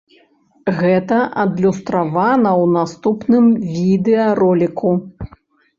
[0.77, 3.45] Гэта адлюстравана ў наступным
[3.79, 4.91] відэароліку.